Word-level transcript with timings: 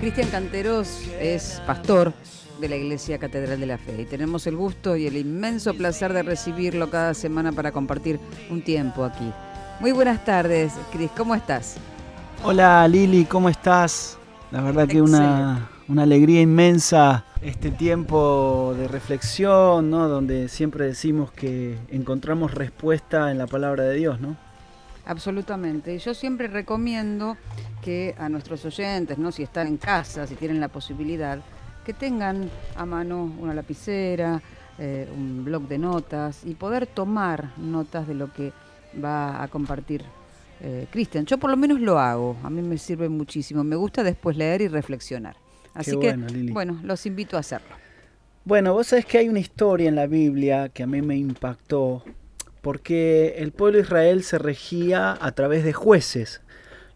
Cristian 0.00 0.30
Canteros 0.30 1.02
es 1.20 1.60
pastor 1.66 2.14
de 2.58 2.70
la 2.70 2.76
Iglesia 2.76 3.18
Catedral 3.18 3.60
de 3.60 3.66
la 3.66 3.76
Fe 3.76 4.00
y 4.00 4.06
tenemos 4.06 4.46
el 4.46 4.56
gusto 4.56 4.96
y 4.96 5.06
el 5.06 5.14
inmenso 5.14 5.74
placer 5.74 6.14
de 6.14 6.22
recibirlo 6.22 6.88
cada 6.88 7.12
semana 7.12 7.52
para 7.52 7.70
compartir 7.70 8.18
un 8.48 8.62
tiempo 8.62 9.04
aquí. 9.04 9.30
Muy 9.78 9.92
buenas 9.92 10.24
tardes, 10.24 10.72
Cris, 10.90 11.10
¿cómo 11.14 11.34
estás? 11.34 11.76
Hola 12.42 12.88
Lili, 12.88 13.26
¿cómo 13.26 13.50
estás? 13.50 14.16
La 14.50 14.62
verdad 14.62 14.88
que 14.88 15.02
una, 15.02 15.68
una, 15.86 16.04
alegría 16.04 16.40
inmensa 16.40 17.26
este 17.42 17.70
tiempo 17.70 18.74
de 18.78 18.88
reflexión, 18.88 19.90
¿no? 19.90 20.08
Donde 20.08 20.48
siempre 20.48 20.86
decimos 20.86 21.30
que 21.30 21.76
encontramos 21.90 22.54
respuesta 22.54 23.30
en 23.30 23.36
la 23.36 23.46
palabra 23.46 23.84
de 23.84 23.96
Dios, 23.96 24.18
¿no? 24.18 24.38
Absolutamente. 25.06 25.98
Yo 25.98 26.14
siempre 26.14 26.48
recomiendo 26.48 27.36
que 27.82 28.14
a 28.18 28.28
nuestros 28.28 28.64
oyentes, 28.64 29.18
¿no? 29.18 29.32
si 29.32 29.42
están 29.42 29.66
en 29.66 29.76
casa, 29.76 30.26
si 30.26 30.34
tienen 30.34 30.60
la 30.60 30.68
posibilidad, 30.68 31.40
que 31.84 31.94
tengan 31.94 32.50
a 32.76 32.84
mano 32.84 33.32
una 33.38 33.54
lapicera, 33.54 34.40
eh, 34.78 35.08
un 35.14 35.44
blog 35.44 35.68
de 35.68 35.78
notas 35.78 36.44
y 36.44 36.54
poder 36.54 36.86
tomar 36.86 37.50
notas 37.58 38.06
de 38.06 38.14
lo 38.14 38.32
que 38.32 38.52
va 39.02 39.42
a 39.42 39.48
compartir 39.48 40.04
eh, 40.62 40.86
Cristian. 40.90 41.24
Yo 41.24 41.38
por 41.38 41.50
lo 41.50 41.56
menos 41.56 41.80
lo 41.80 41.98
hago, 41.98 42.36
a 42.42 42.50
mí 42.50 42.60
me 42.60 42.76
sirve 42.76 43.08
muchísimo. 43.08 43.64
Me 43.64 43.76
gusta 43.76 44.02
después 44.02 44.36
leer 44.36 44.60
y 44.62 44.68
reflexionar. 44.68 45.36
Así 45.74 45.98
que, 45.98 46.14
bueno, 46.50 46.80
los 46.82 47.06
invito 47.06 47.36
a 47.36 47.40
hacerlo. 47.40 47.76
Bueno, 48.44 48.72
vos 48.72 48.88
sabés 48.88 49.06
que 49.06 49.18
hay 49.18 49.28
una 49.28 49.38
historia 49.38 49.88
en 49.88 49.94
la 49.94 50.06
Biblia 50.06 50.68
que 50.68 50.82
a 50.82 50.86
mí 50.86 51.00
me 51.02 51.16
impactó, 51.16 52.02
porque 52.60 53.34
el 53.38 53.52
pueblo 53.52 53.78
de 53.78 53.84
Israel 53.84 54.22
se 54.22 54.38
regía 54.38 55.16
a 55.20 55.32
través 55.32 55.64
de 55.64 55.72
jueces. 55.72 56.42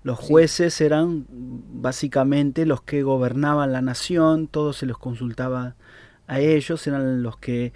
Los 0.02 0.18
jueces 0.18 0.80
eran 0.80 1.26
básicamente 1.30 2.66
los 2.66 2.82
que 2.82 3.02
gobernaban 3.02 3.72
la 3.72 3.80
nación, 3.80 4.48
todo 4.48 4.72
se 4.74 4.84
los 4.84 4.98
consultaba 4.98 5.76
a 6.26 6.40
ellos, 6.40 6.86
eran 6.86 7.22
los 7.22 7.38
que 7.38 7.72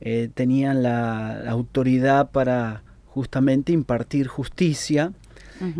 eh, 0.00 0.28
tenían 0.32 0.82
la, 0.82 1.50
autoridad 1.50 2.30
para 2.30 2.82
justamente 3.06 3.72
impartir 3.72 4.28
justicia. 4.28 5.12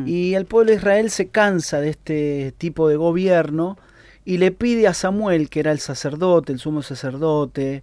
Y 0.07 0.33
el 0.33 0.47
pueblo 0.47 0.71
de 0.71 0.79
Israel 0.79 1.11
se 1.11 1.29
cansa 1.29 1.81
de 1.81 1.91
este 1.91 2.55
tipo 2.57 2.89
de 2.89 2.97
gobierno 2.97 3.77
y 4.25 4.39
le 4.39 4.51
pide 4.51 4.87
a 4.87 4.95
Samuel, 4.95 5.51
que 5.51 5.61
era 5.61 5.73
el 5.73 5.79
sacerdote, 5.79 6.53
el 6.53 6.59
sumo 6.59 6.81
sacerdote, 6.81 7.83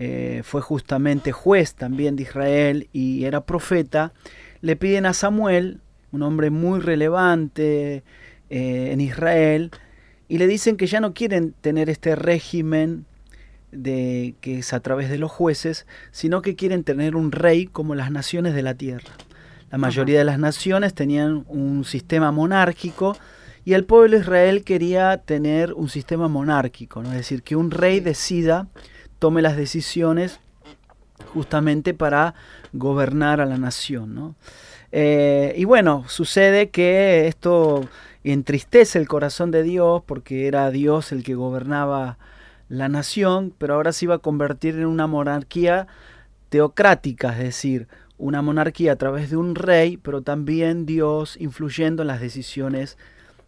eh, 0.00 0.42
fue 0.44 0.60
justamente 0.60 1.32
juez 1.32 1.74
también 1.74 2.14
de 2.14 2.22
Israel 2.22 2.88
y 2.92 3.24
era 3.24 3.40
profeta, 3.40 4.12
le 4.60 4.76
piden 4.76 5.06
a 5.06 5.12
Samuel, 5.12 5.80
un 6.12 6.22
hombre 6.22 6.50
muy 6.50 6.78
relevante 6.78 8.04
eh, 8.48 8.90
en 8.92 9.00
Israel, 9.00 9.72
y 10.28 10.38
le 10.38 10.46
dicen 10.46 10.76
que 10.76 10.86
ya 10.86 11.00
no 11.00 11.14
quieren 11.14 11.52
tener 11.60 11.90
este 11.90 12.14
régimen 12.14 13.06
de 13.72 14.36
que 14.40 14.60
es 14.60 14.72
a 14.72 14.78
través 14.78 15.10
de 15.10 15.18
los 15.18 15.32
jueces, 15.32 15.84
sino 16.12 16.42
que 16.42 16.54
quieren 16.54 16.84
tener 16.84 17.16
un 17.16 17.32
rey 17.32 17.66
como 17.66 17.96
las 17.96 18.12
naciones 18.12 18.54
de 18.54 18.62
la 18.62 18.74
tierra. 18.74 19.10
La 19.72 19.78
mayoría 19.78 20.20
de 20.20 20.24
las 20.24 20.38
naciones 20.38 20.94
tenían 20.94 21.44
un 21.48 21.84
sistema 21.84 22.30
monárquico 22.30 23.16
y 23.64 23.72
el 23.72 23.84
pueblo 23.84 24.16
de 24.16 24.22
Israel 24.22 24.62
quería 24.62 25.16
tener 25.18 25.72
un 25.72 25.88
sistema 25.88 26.28
monárquico, 26.28 27.02
¿no? 27.02 27.10
es 27.10 27.16
decir, 27.16 27.42
que 27.42 27.56
un 27.56 27.72
rey 27.72 27.98
decida, 27.98 28.68
tome 29.18 29.42
las 29.42 29.56
decisiones 29.56 30.40
justamente 31.32 31.94
para 31.94 32.34
gobernar 32.72 33.40
a 33.40 33.46
la 33.46 33.58
nación. 33.58 34.14
¿no? 34.14 34.34
Eh, 34.92 35.54
y 35.56 35.64
bueno, 35.64 36.04
sucede 36.08 36.70
que 36.70 37.26
esto 37.26 37.88
entristece 38.24 38.98
el 38.98 39.08
corazón 39.08 39.50
de 39.50 39.62
Dios 39.62 40.02
porque 40.06 40.46
era 40.46 40.70
Dios 40.70 41.12
el 41.12 41.22
que 41.22 41.34
gobernaba 41.34 42.18
la 42.68 42.88
nación, 42.88 43.54
pero 43.56 43.74
ahora 43.74 43.92
se 43.92 44.06
iba 44.06 44.16
a 44.16 44.18
convertir 44.18 44.74
en 44.74 44.86
una 44.86 45.06
monarquía 45.06 45.86
teocrática, 46.48 47.32
es 47.32 47.38
decir, 47.38 47.88
una 48.18 48.42
monarquía 48.42 48.92
a 48.92 48.96
través 48.96 49.30
de 49.30 49.36
un 49.36 49.54
rey, 49.54 49.96
pero 49.96 50.22
también 50.22 50.86
Dios 50.86 51.36
influyendo 51.38 52.02
en 52.02 52.08
las 52.08 52.20
decisiones 52.20 52.98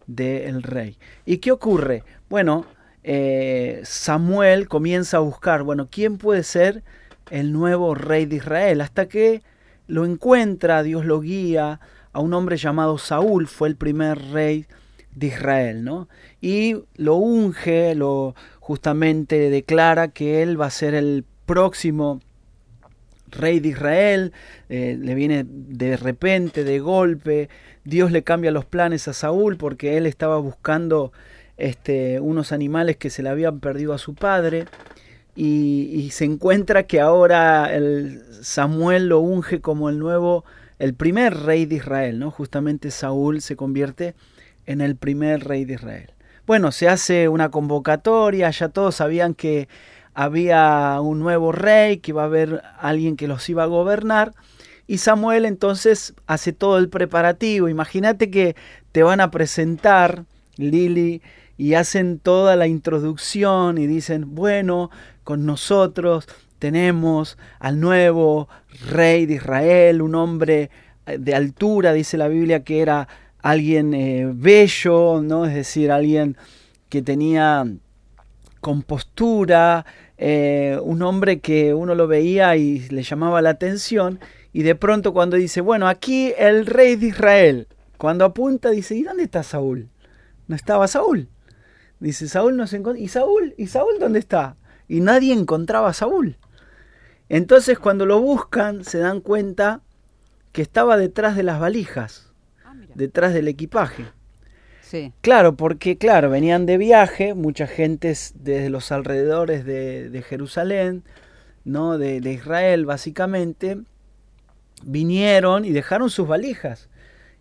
del 0.07 0.63
rey. 0.63 0.97
¿Y 1.25 1.37
qué 1.37 1.51
ocurre? 1.51 2.03
Bueno, 2.29 2.65
eh, 3.03 3.81
Samuel 3.83 4.67
comienza 4.67 5.17
a 5.17 5.21
buscar, 5.21 5.63
bueno, 5.63 5.87
¿quién 5.89 6.17
puede 6.17 6.43
ser 6.43 6.83
el 7.29 7.51
nuevo 7.51 7.95
rey 7.95 8.25
de 8.25 8.37
Israel? 8.37 8.81
Hasta 8.81 9.07
que 9.07 9.41
lo 9.87 10.05
encuentra, 10.05 10.83
Dios 10.83 11.05
lo 11.05 11.19
guía 11.21 11.79
a 12.13 12.19
un 12.19 12.33
hombre 12.33 12.57
llamado 12.57 12.97
Saúl, 12.97 13.47
fue 13.47 13.69
el 13.69 13.75
primer 13.75 14.17
rey 14.31 14.65
de 15.15 15.27
Israel, 15.27 15.83
¿no? 15.83 16.07
Y 16.39 16.75
lo 16.95 17.15
unge, 17.15 17.95
lo 17.95 18.35
justamente 18.59 19.49
declara 19.49 20.09
que 20.09 20.41
él 20.43 20.59
va 20.59 20.67
a 20.67 20.71
ser 20.71 20.93
el 20.93 21.25
próximo 21.45 22.21
rey 23.31 23.59
de 23.59 23.69
Israel, 23.69 24.33
eh, 24.69 24.97
le 24.99 25.15
viene 25.15 25.45
de 25.47 25.97
repente, 25.97 26.63
de 26.63 26.79
golpe, 26.79 27.49
Dios 27.83 28.11
le 28.11 28.23
cambia 28.23 28.51
los 28.51 28.65
planes 28.65 29.07
a 29.07 29.13
Saúl 29.13 29.57
porque 29.57 29.97
él 29.97 30.05
estaba 30.05 30.37
buscando 30.37 31.11
este, 31.61 32.19
unos 32.19 32.51
animales 32.51 32.97
que 32.97 33.11
se 33.11 33.21
le 33.21 33.29
habían 33.29 33.59
perdido 33.59 33.93
a 33.93 33.99
su 33.99 34.15
padre 34.15 34.65
y, 35.35 36.09
se 36.11 36.25
encuentra 36.25 36.83
que 36.83 36.99
ahora 36.99 37.71
el 37.73 38.23
Samuel 38.41 39.07
lo 39.07 39.19
unge 39.19 39.61
como 39.61 39.87
el 39.89 39.99
nuevo, 39.99 40.43
el 40.79 40.95
primer 40.95 41.35
rey 41.37 41.67
de 41.67 41.75
Israel, 41.75 42.17
¿no? 42.17 42.31
Justamente 42.31 42.89
Saúl 42.89 43.41
se 43.41 43.55
convierte 43.55 44.15
en 44.65 44.81
el 44.81 44.95
primer 44.95 45.45
rey 45.45 45.63
de 45.65 45.75
Israel. 45.75 46.11
Bueno, 46.47 46.71
se 46.71 46.89
hace 46.89 47.29
una 47.29 47.49
convocatoria, 47.49 48.49
ya 48.49 48.69
todos 48.69 48.95
sabían 48.95 49.35
que 49.35 49.69
había 50.15 50.99
un 50.99 51.19
nuevo 51.19 51.51
rey, 51.51 51.97
que 51.97 52.11
iba 52.11 52.23
a 52.23 52.25
haber 52.25 52.63
alguien 52.79 53.15
que 53.15 53.27
los 53.27 53.47
iba 53.49 53.63
a 53.63 53.67
gobernar. 53.67 54.33
Y 54.87 54.97
Samuel 54.97 55.45
entonces 55.45 56.15
hace 56.25 56.53
todo 56.53 56.79
el 56.79 56.89
preparativo. 56.89 57.69
Imagínate 57.69 58.31
que 58.31 58.55
te 58.91 59.03
van 59.03 59.21
a 59.21 59.29
presentar, 59.29 60.25
Lili, 60.57 61.21
y 61.57 61.73
hacen 61.75 62.19
toda 62.19 62.55
la 62.55 62.67
introducción 62.67 63.77
y 63.77 63.87
dicen, 63.87 64.35
bueno, 64.35 64.89
con 65.23 65.45
nosotros 65.45 66.27
tenemos 66.59 67.37
al 67.59 67.79
nuevo 67.79 68.47
rey 68.89 69.25
de 69.25 69.35
Israel, 69.35 70.01
un 70.01 70.15
hombre 70.15 70.69
eh, 71.05 71.17
de 71.17 71.35
altura, 71.35 71.93
dice 71.93 72.17
la 72.17 72.27
Biblia, 72.27 72.63
que 72.63 72.81
era 72.81 73.07
alguien 73.41 73.93
eh, 73.93 74.29
bello, 74.31 75.21
¿no? 75.23 75.45
Es 75.45 75.55
decir, 75.55 75.91
alguien 75.91 76.37
que 76.89 77.01
tenía 77.01 77.65
compostura, 78.59 79.85
eh, 80.17 80.77
un 80.83 81.01
hombre 81.01 81.39
que 81.39 81.73
uno 81.73 81.95
lo 81.95 82.07
veía 82.07 82.55
y 82.55 82.87
le 82.89 83.01
llamaba 83.01 83.41
la 83.41 83.49
atención, 83.49 84.19
y 84.53 84.61
de 84.63 84.75
pronto 84.75 85.13
cuando 85.13 85.37
dice, 85.37 85.61
bueno, 85.61 85.87
aquí 85.87 86.33
el 86.37 86.67
rey 86.67 86.95
de 86.95 87.07
Israel, 87.07 87.67
cuando 87.97 88.25
apunta 88.25 88.69
dice, 88.69 88.95
¿y 88.95 89.03
dónde 89.03 89.23
está 89.23 89.41
Saúl? 89.41 89.89
No 90.47 90.55
estaba 90.55 90.87
Saúl. 90.87 91.27
Dice, 92.01 92.27
Saúl 92.27 92.57
no 92.57 92.67
se 92.67 92.77
encontró. 92.77 93.01
¿Y 93.01 93.07
Saúl? 93.07 93.53
¿Y 93.57 93.67
Saúl 93.67 93.99
dónde 93.99 94.19
está? 94.19 94.57
Y 94.87 94.99
nadie 94.99 95.33
encontraba 95.33 95.89
a 95.89 95.93
Saúl. 95.93 96.37
Entonces 97.29 97.79
cuando 97.79 98.05
lo 98.05 98.19
buscan 98.19 98.83
se 98.83 98.97
dan 98.97 99.21
cuenta 99.21 99.81
que 100.51 100.63
estaba 100.63 100.97
detrás 100.97 101.37
de 101.37 101.43
las 101.43 101.59
valijas, 101.59 102.33
ah, 102.65 102.73
detrás 102.95 103.33
del 103.33 103.47
equipaje. 103.47 104.05
Claro, 105.21 105.55
porque 105.55 105.97
claro, 105.97 106.29
venían 106.29 106.65
de 106.65 106.77
viaje, 106.77 107.33
mucha 107.33 107.67
gente 107.67 108.09
desde 108.09 108.69
los 108.69 108.91
alrededores 108.91 109.63
de, 109.63 110.25
Jerusalén, 110.27 111.03
¿no? 111.63 111.97
De, 111.97 112.19
de, 112.19 112.33
Israel 112.33 112.85
básicamente, 112.85 113.77
vinieron 114.83 115.63
y 115.63 115.69
dejaron 115.69 116.09
sus 116.09 116.27
valijas. 116.27 116.89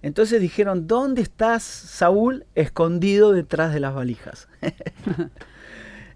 Entonces 0.02 0.40
dijeron, 0.40 0.86
¿dónde 0.86 1.22
estás, 1.22 1.62
Saúl, 1.62 2.46
escondido 2.54 3.32
detrás 3.32 3.74
de 3.74 3.80
las 3.80 3.94
valijas? 3.94 4.48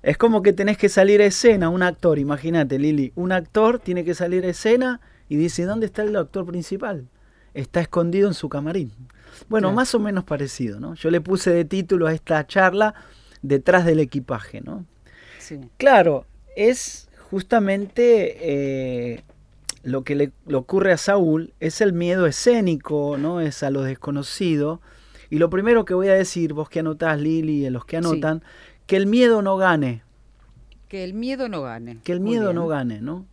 es 0.02 0.16
como 0.16 0.42
que 0.42 0.52
tenés 0.52 0.78
que 0.78 0.88
salir 0.88 1.20
a 1.20 1.26
escena, 1.26 1.68
un 1.68 1.82
actor, 1.82 2.18
imagínate, 2.18 2.78
Lili, 2.78 3.12
un 3.14 3.32
actor 3.32 3.78
tiene 3.78 4.04
que 4.04 4.14
salir 4.14 4.44
a 4.44 4.48
escena 4.48 5.00
y 5.28 5.36
dice, 5.36 5.64
¿dónde 5.64 5.86
está 5.86 6.02
el 6.02 6.16
actor 6.16 6.46
principal? 6.46 7.08
Está 7.52 7.80
escondido 7.80 8.28
en 8.28 8.34
su 8.34 8.48
camarín. 8.48 8.92
Bueno, 9.48 9.72
más 9.72 9.94
o 9.94 9.98
menos 9.98 10.24
parecido, 10.24 10.80
¿no? 10.80 10.94
Yo 10.94 11.10
le 11.10 11.20
puse 11.20 11.50
de 11.50 11.64
título 11.64 12.06
a 12.06 12.12
esta 12.12 12.46
charla 12.46 12.94
detrás 13.42 13.84
del 13.84 14.00
equipaje, 14.00 14.60
¿no? 14.60 14.86
Sí. 15.38 15.60
Claro, 15.76 16.26
es 16.56 17.08
justamente 17.30 18.36
eh, 18.40 19.24
lo 19.84 20.02
que 20.02 20.14
le, 20.14 20.32
ocurre 20.52 20.92
a 20.92 20.96
Saúl, 20.96 21.52
es 21.60 21.80
el 21.80 21.92
miedo 21.92 22.26
escénico, 22.26 23.16
¿no? 23.18 23.40
Es 23.40 23.62
a 23.62 23.70
lo 23.70 23.82
desconocido. 23.82 24.80
Y 25.30 25.38
lo 25.38 25.50
primero 25.50 25.84
que 25.84 25.94
voy 25.94 26.08
a 26.08 26.14
decir, 26.14 26.54
vos 26.54 26.68
que 26.68 26.80
anotás, 26.80 27.20
Lili, 27.20 27.66
y 27.66 27.70
los 27.70 27.84
que 27.84 27.98
anotan, 27.98 28.42
que 28.86 28.96
el 28.96 29.06
miedo 29.06 29.42
no 29.42 29.56
gane. 29.56 30.02
Que 30.88 31.04
el 31.04 31.14
miedo 31.14 31.48
no 31.48 31.62
gane. 31.62 31.98
Que 32.02 32.12
el 32.12 32.20
miedo 32.20 32.52
no 32.52 32.66
gane, 32.66 33.00
¿no? 33.00 33.26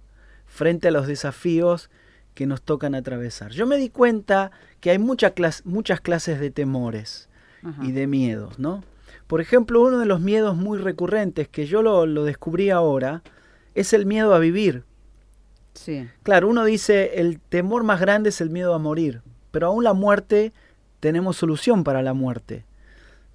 Frente 0.45 0.89
a 0.89 0.91
los 0.91 1.07
desafíos 1.07 1.89
que 2.33 2.45
nos 2.45 2.61
tocan 2.61 2.95
atravesar. 2.95 3.51
Yo 3.51 3.65
me 3.65 3.77
di 3.77 3.89
cuenta 3.89 4.51
que 4.79 4.91
hay 4.91 4.99
muchas 4.99 6.01
clases 6.01 6.39
de 6.39 6.51
temores 6.51 7.29
y 7.81 7.91
de 7.91 8.07
miedos, 8.07 8.59
¿no? 8.59 8.83
Por 9.27 9.39
ejemplo, 9.39 9.81
uno 9.81 9.99
de 9.99 10.05
los 10.05 10.19
miedos 10.19 10.57
muy 10.57 10.77
recurrentes 10.77 11.47
que 11.47 11.65
yo 11.65 11.81
lo, 11.81 12.05
lo 12.05 12.25
descubrí 12.25 12.69
ahora 12.69 13.21
es 13.75 13.93
el 13.93 14.05
miedo 14.05 14.33
a 14.33 14.39
vivir. 14.39 14.83
Sí. 15.73 16.07
Claro, 16.23 16.47
uno 16.49 16.65
dice 16.65 17.19
el 17.19 17.39
temor 17.39 17.83
más 17.83 17.99
grande 17.99 18.29
es 18.29 18.41
el 18.41 18.49
miedo 18.49 18.73
a 18.73 18.79
morir, 18.79 19.21
pero 19.51 19.67
aún 19.67 19.83
la 19.83 19.93
muerte 19.93 20.53
tenemos 20.99 21.37
solución 21.37 21.83
para 21.83 22.01
la 22.01 22.13
muerte, 22.13 22.65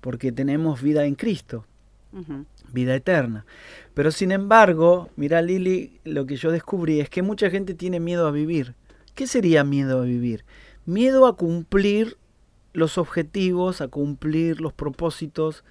porque 0.00 0.32
tenemos 0.32 0.82
vida 0.82 1.04
en 1.04 1.14
Cristo, 1.14 1.64
vida 2.72 2.94
eterna. 2.94 3.44
Pero 3.94 4.10
sin 4.10 4.32
embargo, 4.32 5.10
mira 5.16 5.42
Lili, 5.42 6.00
lo 6.04 6.26
que 6.26 6.36
yo 6.36 6.50
descubrí 6.50 7.00
es 7.00 7.10
que 7.10 7.22
mucha 7.22 7.50
gente 7.50 7.74
tiene 7.74 8.00
miedo 8.00 8.26
a 8.26 8.30
vivir. 8.30 8.74
¿Qué 9.14 9.26
sería 9.26 9.64
miedo 9.64 10.02
a 10.02 10.04
vivir? 10.04 10.44
Miedo 10.84 11.26
a 11.26 11.36
cumplir 11.36 12.16
los 12.72 12.98
objetivos, 12.98 13.80
a 13.80 13.88
cumplir 13.88 14.60
los 14.60 14.72
propósitos 14.72 15.64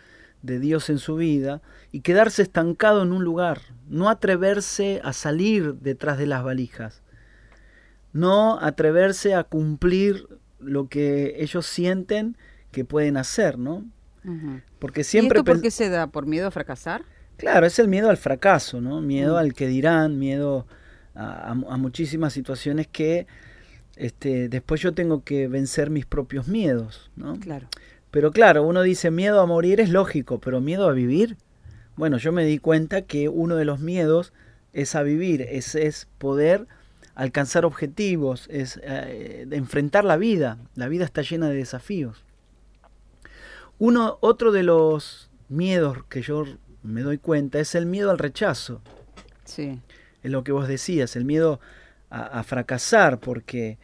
de 0.45 0.59
Dios 0.59 0.89
en 0.89 0.99
su 0.99 1.15
vida 1.15 1.61
y 1.91 2.01
quedarse 2.01 2.41
estancado 2.41 3.03
en 3.03 3.11
un 3.11 3.23
lugar, 3.23 3.61
no 3.87 4.09
atreverse 4.09 5.01
a 5.03 5.13
salir 5.13 5.75
detrás 5.75 6.17
de 6.17 6.27
las 6.27 6.43
valijas, 6.43 7.01
no 8.13 8.59
atreverse 8.59 9.33
a 9.35 9.43
cumplir 9.43 10.27
lo 10.59 10.87
que 10.87 11.35
ellos 11.43 11.65
sienten 11.65 12.37
que 12.71 12.85
pueden 12.85 13.17
hacer, 13.17 13.57
¿no? 13.57 13.85
Porque 14.79 15.01
¿Y 15.01 15.03
siempre 15.03 15.39
esto 15.39 15.51
por 15.51 15.61
qué 15.61 15.69
se 15.69 15.89
da? 15.89 16.07
¿Por 16.07 16.25
miedo 16.25 16.47
a 16.47 16.51
fracasar? 16.51 17.03
Claro, 17.37 17.65
es 17.67 17.77
el 17.77 17.87
miedo 17.87 18.09
al 18.09 18.17
fracaso, 18.17 18.81
¿no? 18.81 19.01
Miedo 19.01 19.35
Mm. 19.35 19.37
al 19.37 19.53
que 19.53 19.67
dirán, 19.67 20.17
miedo 20.17 20.65
a, 21.13 21.49
a- 21.49 21.51
a 21.51 21.77
muchísimas 21.77 22.33
situaciones 22.33 22.87
que 22.87 23.27
este, 23.97 24.49
después 24.49 24.81
yo 24.81 24.93
tengo 24.93 25.23
que 25.23 25.47
vencer 25.47 25.89
mis 25.89 26.05
propios 26.05 26.47
miedos, 26.47 27.11
¿no? 27.15 27.39
Claro. 27.39 27.67
Pero 28.15 28.31
claro, 28.31 28.63
uno 28.63 28.81
dice 28.81 29.11
miedo 29.11 29.41
a 29.41 29.45
morir 29.45 29.81
es 29.81 29.89
lógico, 29.89 30.39
pero 30.39 30.61
miedo 30.61 30.87
a 30.87 30.93
vivir. 30.93 31.35
Bueno, 31.97 32.17
yo 32.17 32.31
me 32.31 32.45
di 32.45 32.59
cuenta 32.59 33.01
que 33.01 33.27
uno 33.27 33.57
de 33.57 33.65
los 33.65 33.81
miedos 33.81 34.31
es 34.71 34.95
a 34.95 35.03
vivir, 35.03 35.41
es, 35.41 35.75
es 35.75 36.07
poder 36.17 36.65
alcanzar 37.13 37.65
objetivos, 37.65 38.47
es 38.49 38.79
eh, 38.83 39.45
enfrentar 39.51 40.05
la 40.05 40.15
vida. 40.15 40.57
La 40.75 40.87
vida 40.87 41.03
está 41.03 41.23
llena 41.23 41.49
de 41.49 41.57
desafíos. 41.57 42.23
Uno, 43.79 44.17
otro 44.21 44.53
de 44.53 44.63
los 44.63 45.29
miedos 45.49 46.05
que 46.07 46.21
yo 46.21 46.45
me 46.83 47.01
doy 47.01 47.17
cuenta 47.17 47.59
es 47.59 47.75
el 47.75 47.85
miedo 47.85 48.11
al 48.11 48.17
rechazo. 48.17 48.79
Sí. 49.43 49.81
Es 50.23 50.31
lo 50.31 50.45
que 50.45 50.53
vos 50.53 50.69
decías, 50.69 51.17
el 51.17 51.25
miedo 51.25 51.59
a, 52.09 52.21
a 52.39 52.43
fracasar 52.43 53.19
porque 53.19 53.77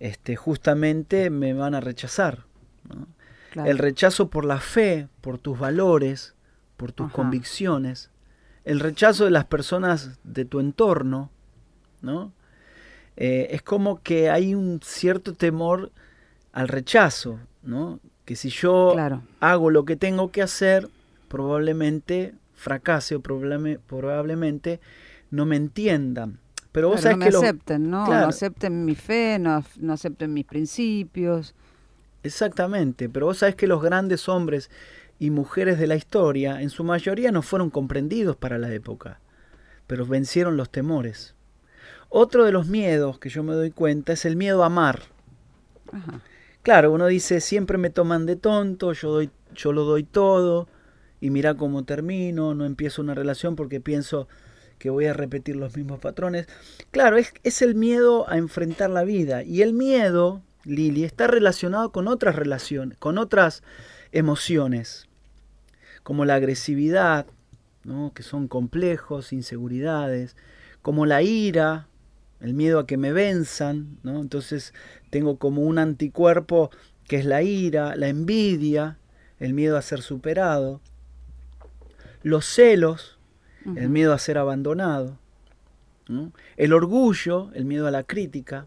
este, 0.00 0.34
justamente 0.34 1.30
me 1.30 1.52
van 1.54 1.76
a 1.76 1.80
rechazar. 1.80 2.44
¿no? 2.88 3.06
Claro. 3.52 3.70
El 3.70 3.78
rechazo 3.78 4.28
por 4.28 4.44
la 4.44 4.58
fe, 4.60 5.08
por 5.20 5.38
tus 5.38 5.58
valores, 5.58 6.34
por 6.76 6.92
tus 6.92 7.06
Ajá. 7.06 7.14
convicciones. 7.14 8.10
El 8.64 8.80
rechazo 8.80 9.24
de 9.24 9.30
las 9.30 9.46
personas 9.46 10.18
de 10.24 10.44
tu 10.44 10.60
entorno, 10.60 11.30
¿no? 12.02 12.32
Eh, 13.16 13.48
es 13.50 13.62
como 13.62 14.02
que 14.02 14.30
hay 14.30 14.54
un 14.54 14.80
cierto 14.82 15.32
temor 15.34 15.90
al 16.52 16.68
rechazo, 16.68 17.40
¿no? 17.62 17.98
Que 18.24 18.36
si 18.36 18.50
yo 18.50 18.90
Claro. 18.92 19.22
hago 19.40 19.70
lo 19.70 19.84
que 19.84 19.96
tengo 19.96 20.30
que 20.30 20.42
hacer, 20.42 20.88
probablemente 21.28 22.34
fracase 22.54 23.14
o 23.16 23.20
probleme- 23.20 23.78
probablemente 23.86 24.80
no 25.30 25.46
me 25.46 25.56
entiendan. 25.56 26.38
Pero 26.72 26.88
vos 26.90 27.00
Claro, 27.00 27.02
sabés 27.02 27.16
no 27.16 27.18
me 27.18 27.26
que 27.26 27.32
lo- 27.32 27.38
acepten, 27.40 27.90
¿no? 27.90 28.04
Claro. 28.04 28.20
No 28.22 28.28
acepten 28.28 28.84
mi 28.84 28.94
fe, 28.94 29.38
no, 29.38 29.64
no 29.78 29.92
acepten 29.94 30.32
mis 30.34 30.44
principios. 30.44 31.54
Exactamente, 32.22 33.08
pero 33.08 33.26
vos 33.26 33.38
sabés 33.38 33.54
que 33.54 33.66
los 33.66 33.82
grandes 33.82 34.28
hombres 34.28 34.70
y 35.18 35.30
mujeres 35.30 35.78
de 35.78 35.86
la 35.86 35.96
historia, 35.96 36.60
en 36.62 36.70
su 36.70 36.84
mayoría 36.84 37.32
no 37.32 37.42
fueron 37.42 37.70
comprendidos 37.70 38.36
para 38.36 38.58
la 38.58 38.72
época, 38.72 39.20
pero 39.86 40.06
vencieron 40.06 40.56
los 40.56 40.70
temores. 40.70 41.34
Otro 42.08 42.44
de 42.44 42.52
los 42.52 42.66
miedos 42.66 43.18
que 43.18 43.28
yo 43.28 43.42
me 43.42 43.54
doy 43.54 43.70
cuenta 43.70 44.12
es 44.12 44.24
el 44.24 44.36
miedo 44.36 44.62
a 44.62 44.66
amar. 44.66 45.02
Ajá. 45.92 46.20
Claro, 46.62 46.92
uno 46.92 47.06
dice, 47.06 47.40
siempre 47.40 47.78
me 47.78 47.90
toman 47.90 48.26
de 48.26 48.36
tonto, 48.36 48.92
yo, 48.92 49.10
doy, 49.10 49.30
yo 49.54 49.72
lo 49.72 49.84
doy 49.84 50.04
todo, 50.04 50.68
y 51.20 51.30
mira 51.30 51.54
cómo 51.54 51.84
termino, 51.84 52.54
no 52.54 52.64
empiezo 52.64 53.02
una 53.02 53.14
relación 53.14 53.56
porque 53.56 53.80
pienso 53.80 54.28
que 54.78 54.90
voy 54.90 55.06
a 55.06 55.12
repetir 55.12 55.56
los 55.56 55.76
mismos 55.76 55.98
patrones. 55.98 56.46
Claro, 56.90 57.16
es, 57.16 57.32
es 57.42 57.62
el 57.62 57.74
miedo 57.74 58.28
a 58.28 58.38
enfrentar 58.38 58.90
la 58.90 59.02
vida. 59.02 59.42
Y 59.42 59.62
el 59.62 59.72
miedo, 59.72 60.42
Lili, 60.68 61.04
está 61.04 61.26
relacionado 61.26 61.92
con 61.92 62.08
otras 62.08 62.36
relaciones, 62.36 62.98
con 62.98 63.18
otras 63.18 63.62
emociones, 64.12 65.08
como 66.02 66.24
la 66.24 66.34
agresividad, 66.34 67.26
¿no? 67.84 68.12
que 68.14 68.22
son 68.22 68.48
complejos, 68.48 69.32
inseguridades, 69.32 70.36
como 70.82 71.06
la 71.06 71.22
ira, 71.22 71.88
el 72.40 72.54
miedo 72.54 72.78
a 72.78 72.86
que 72.86 72.96
me 72.96 73.12
venzan, 73.12 73.98
¿no? 74.02 74.20
entonces 74.20 74.74
tengo 75.10 75.38
como 75.38 75.62
un 75.62 75.78
anticuerpo 75.78 76.70
que 77.06 77.16
es 77.16 77.24
la 77.24 77.42
ira, 77.42 77.96
la 77.96 78.08
envidia, 78.08 78.98
el 79.40 79.54
miedo 79.54 79.76
a 79.76 79.82
ser 79.82 80.02
superado, 80.02 80.80
los 82.22 82.44
celos, 82.44 83.18
el 83.76 83.90
miedo 83.90 84.14
a 84.14 84.18
ser 84.18 84.38
abandonado, 84.38 85.18
¿no? 86.08 86.32
el 86.56 86.72
orgullo, 86.72 87.50
el 87.54 87.64
miedo 87.64 87.86
a 87.86 87.90
la 87.90 88.02
crítica. 88.02 88.66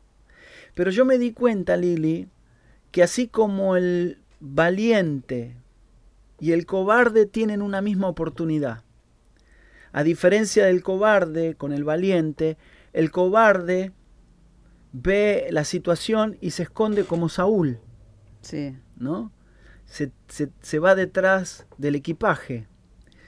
Pero 0.74 0.92
yo 0.92 1.06
me 1.06 1.18
di 1.18 1.32
cuenta, 1.34 1.78
Lili, 1.78 2.28
que 2.92 3.04
así 3.04 3.28
como 3.28 3.76
el 3.76 4.20
valiente 4.40 5.56
y 6.40 6.52
el 6.54 6.66
cobarde 6.66 7.26
tienen 7.26 7.62
una 7.62 7.82
misma 7.82 8.08
oportunidad, 8.08 8.84
a 9.94 10.04
diferencia 10.04 10.66
del 10.66 10.82
cobarde 10.84 11.56
con 11.56 11.74
el 11.74 11.84
valiente, 11.84 12.58
el 12.94 13.12
cobarde 13.12 13.92
ve 14.94 15.48
la 15.52 15.64
situación 15.66 16.38
y 16.42 16.52
se 16.52 16.64
esconde 16.64 17.04
como 17.04 17.30
Saúl, 17.30 17.80
Sí. 18.42 18.76
¿no? 18.98 19.32
Se, 19.86 20.12
se- 20.28 20.50
se 20.62 20.80
va 20.80 20.96
detrás 20.96 21.68
del 21.78 21.96
equipaje. 21.96 22.68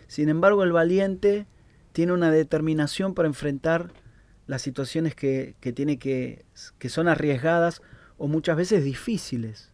Sin 0.07 0.29
embargo, 0.29 0.63
el 0.63 0.71
valiente 0.71 1.45
tiene 1.91 2.13
una 2.13 2.31
determinación 2.31 3.13
para 3.13 3.27
enfrentar 3.27 3.91
las 4.47 4.61
situaciones 4.61 5.15
que, 5.15 5.55
que 5.59 5.71
tiene 5.73 5.97
que, 5.97 6.45
que 6.77 6.89
son 6.89 7.07
arriesgadas 7.07 7.81
o 8.17 8.27
muchas 8.27 8.57
veces 8.57 8.83
difíciles. 8.83 9.71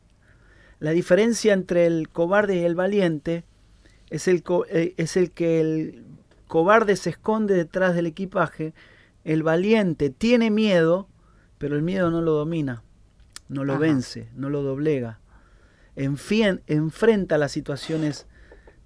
La 0.79 0.91
diferencia 0.91 1.53
entre 1.53 1.85
el 1.85 2.09
cobarde 2.09 2.57
y 2.57 2.63
el 2.63 2.75
valiente 2.75 3.43
es 4.09 4.27
el, 4.27 4.43
eh, 4.69 4.93
es 4.97 5.17
el 5.17 5.31
que 5.31 5.59
el 5.59 6.05
cobarde 6.47 6.95
se 6.95 7.09
esconde 7.11 7.53
detrás 7.53 7.95
del 7.95 8.05
equipaje, 8.05 8.73
el 9.23 9.43
valiente 9.43 10.09
tiene 10.09 10.49
miedo, 10.49 11.07
pero 11.57 11.75
el 11.75 11.81
miedo 11.81 12.09
no 12.09 12.21
lo 12.21 12.31
domina, 12.31 12.83
no 13.49 13.63
lo 13.65 13.73
Ajá. 13.73 13.81
vence, 13.81 14.29
no 14.35 14.49
lo 14.49 14.63
doblega. 14.63 15.19
Enfien- 15.95 16.61
enfrenta 16.67 17.37
las 17.37 17.51
situaciones, 17.51 18.25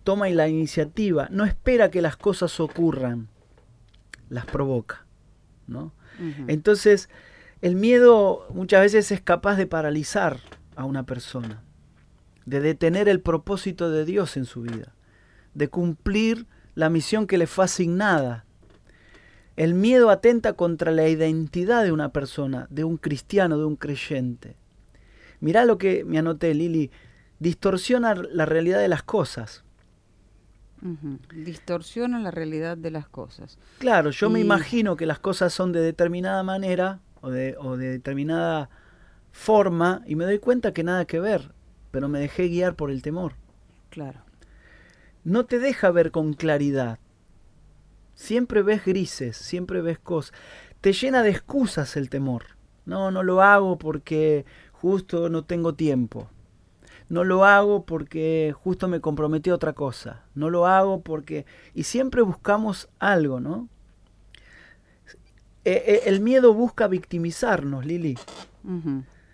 toma 0.03 0.27
la 0.29 0.47
iniciativa, 0.47 1.27
no 1.29 1.45
espera 1.45 1.91
que 1.91 2.01
las 2.01 2.17
cosas 2.17 2.59
ocurran, 2.59 3.27
las 4.29 4.45
provoca. 4.45 5.02
Entonces, 6.47 7.09
el 7.61 7.75
miedo 7.75 8.45
muchas 8.53 8.81
veces 8.81 9.11
es 9.11 9.21
capaz 9.21 9.55
de 9.55 9.67
paralizar 9.67 10.39
a 10.75 10.85
una 10.85 11.05
persona, 11.05 11.63
de 12.45 12.59
detener 12.59 13.07
el 13.07 13.21
propósito 13.21 13.89
de 13.89 14.05
Dios 14.05 14.37
en 14.37 14.45
su 14.45 14.61
vida, 14.61 14.93
de 15.53 15.69
cumplir 15.69 16.45
la 16.75 16.89
misión 16.89 17.27
que 17.27 17.37
le 17.37 17.47
fue 17.47 17.65
asignada. 17.65 18.45
El 19.55 19.75
miedo 19.75 20.09
atenta 20.09 20.53
contra 20.53 20.91
la 20.91 21.07
identidad 21.07 21.83
de 21.83 21.91
una 21.91 22.09
persona, 22.11 22.67
de 22.69 22.83
un 22.83 22.97
cristiano, 22.97 23.57
de 23.57 23.65
un 23.65 23.75
creyente. 23.75 24.57
Mirá 25.39 25.65
lo 25.65 25.77
que 25.77 26.03
me 26.05 26.17
anoté, 26.17 26.53
Lili, 26.53 26.91
distorsiona 27.39 28.15
la 28.15 28.45
realidad 28.45 28.79
de 28.79 28.87
las 28.87 29.03
cosas. 29.03 29.63
Distorsiona 31.33 32.19
la 32.19 32.31
realidad 32.31 32.77
de 32.77 32.91
las 32.91 33.07
cosas. 33.07 33.57
Claro, 33.79 34.09
yo 34.09 34.29
me 34.29 34.41
imagino 34.41 34.97
que 34.97 35.05
las 35.05 35.19
cosas 35.19 35.53
son 35.53 35.71
de 35.71 35.79
determinada 35.79 36.43
manera 36.43 36.99
o 37.21 37.29
de, 37.29 37.55
o 37.57 37.77
de 37.77 37.89
determinada 37.89 38.69
forma 39.31 40.01
y 40.05 40.15
me 40.15 40.25
doy 40.25 40.39
cuenta 40.39 40.73
que 40.73 40.83
nada 40.83 41.05
que 41.05 41.19
ver, 41.19 41.53
pero 41.91 42.09
me 42.09 42.19
dejé 42.19 42.49
guiar 42.49 42.75
por 42.75 42.91
el 42.91 43.01
temor. 43.01 43.35
Claro. 43.89 44.21
No 45.23 45.45
te 45.45 45.59
deja 45.59 45.89
ver 45.91 46.11
con 46.11 46.33
claridad. 46.33 46.99
Siempre 48.13 48.61
ves 48.61 48.83
grises, 48.83 49.37
siempre 49.37 49.81
ves 49.81 49.99
cosas. 49.99 50.33
Te 50.81 50.91
llena 50.91 51.23
de 51.23 51.29
excusas 51.29 51.95
el 51.95 52.09
temor. 52.09 52.57
No, 52.85 53.09
no 53.09 53.23
lo 53.23 53.41
hago 53.41 53.77
porque 53.77 54.45
justo 54.73 55.29
no 55.29 55.45
tengo 55.45 55.75
tiempo. 55.75 56.29
No 57.09 57.23
lo 57.23 57.45
hago 57.45 57.85
porque 57.85 58.53
justo 58.57 58.87
me 58.87 59.01
comprometí 59.01 59.49
a 59.49 59.55
otra 59.55 59.73
cosa. 59.73 60.23
No 60.35 60.49
lo 60.49 60.67
hago 60.67 61.01
porque... 61.01 61.45
Y 61.73 61.83
siempre 61.83 62.21
buscamos 62.21 62.89
algo, 62.99 63.39
¿no? 63.39 63.69
Eh, 65.65 65.83
eh, 65.87 66.01
el 66.05 66.19
miedo 66.19 66.53
busca 66.53 66.87
victimizarnos, 66.87 67.85
Lili. 67.85 68.17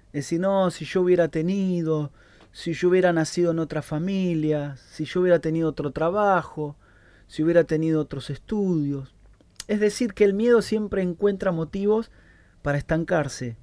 Es 0.08 0.26
decir, 0.26 0.40
no, 0.40 0.70
si 0.72 0.86
yo 0.86 1.02
hubiera 1.02 1.28
tenido, 1.28 2.12
si 2.52 2.74
yo 2.74 2.90
hubiera 2.90 3.14
nacido 3.14 3.52
en 3.52 3.60
otra 3.60 3.82
familia, 3.82 4.76
si 4.92 5.06
yo 5.06 5.22
hubiera 5.22 5.40
tenido 5.40 5.70
otro 5.70 5.92
trabajo, 5.92 6.76
si 7.28 7.44
hubiera 7.44 7.64
tenido 7.64 8.02
otros 8.02 8.30
estudios. 8.30 9.14
Es 9.68 9.80
decir, 9.80 10.14
que 10.14 10.24
el 10.24 10.34
miedo 10.34 10.62
siempre 10.62 11.02
encuentra 11.04 11.52
motivos 11.52 12.12
para 12.62 12.78
estancarse, 12.78 13.58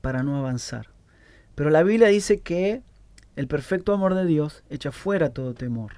para 0.00 0.22
no 0.22 0.36
avanzar. 0.36 0.90
Pero 1.54 1.70
la 1.70 1.82
Biblia 1.82 2.08
dice 2.08 2.40
que 2.40 2.82
el 3.36 3.46
perfecto 3.46 3.92
amor 3.92 4.14
de 4.14 4.26
Dios 4.26 4.62
echa 4.70 4.92
fuera 4.92 5.30
todo 5.30 5.54
temor. 5.54 5.92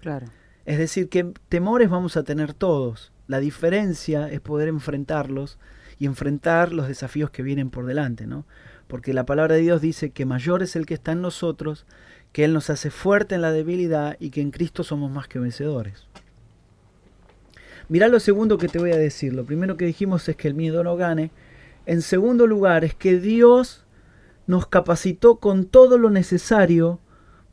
Claro. 0.00 0.26
Es 0.64 0.78
decir, 0.78 1.08
que 1.08 1.32
temores 1.48 1.88
vamos 1.88 2.16
a 2.16 2.24
tener 2.24 2.54
todos. 2.54 3.12
La 3.26 3.40
diferencia 3.40 4.28
es 4.30 4.40
poder 4.40 4.68
enfrentarlos 4.68 5.58
y 5.98 6.06
enfrentar 6.06 6.72
los 6.72 6.88
desafíos 6.88 7.30
que 7.30 7.42
vienen 7.42 7.70
por 7.70 7.86
delante, 7.86 8.26
¿no? 8.26 8.46
Porque 8.86 9.12
la 9.12 9.26
palabra 9.26 9.54
de 9.54 9.62
Dios 9.62 9.80
dice 9.80 10.10
que 10.10 10.26
mayor 10.26 10.62
es 10.62 10.76
el 10.76 10.86
que 10.86 10.94
está 10.94 11.12
en 11.12 11.20
nosotros, 11.22 11.86
que 12.32 12.44
Él 12.44 12.52
nos 12.52 12.70
hace 12.70 12.90
fuerte 12.90 13.34
en 13.34 13.42
la 13.42 13.52
debilidad 13.52 14.16
y 14.20 14.30
que 14.30 14.40
en 14.40 14.50
Cristo 14.50 14.84
somos 14.84 15.10
más 15.10 15.28
que 15.28 15.38
vencedores. 15.38 16.06
Mirá 17.88 18.08
lo 18.08 18.20
segundo 18.20 18.58
que 18.58 18.68
te 18.68 18.78
voy 18.78 18.92
a 18.92 18.98
decir. 18.98 19.32
Lo 19.32 19.44
primero 19.44 19.76
que 19.76 19.86
dijimos 19.86 20.28
es 20.28 20.36
que 20.36 20.48
el 20.48 20.54
miedo 20.54 20.84
no 20.84 20.96
gane. 20.96 21.30
En 21.86 22.02
segundo 22.02 22.46
lugar 22.46 22.84
es 22.84 22.94
que 22.94 23.18
Dios 23.18 23.86
nos 24.48 24.66
capacitó 24.66 25.36
con 25.36 25.66
todo 25.66 25.98
lo 25.98 26.08
necesario 26.08 26.98